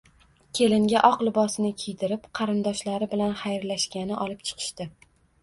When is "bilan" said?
3.13-3.37